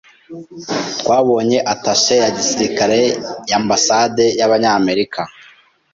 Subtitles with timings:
[0.99, 2.99] Twabonye attaché ya gisirikare
[3.49, 5.21] ya Ambasade y'Abanyamerika.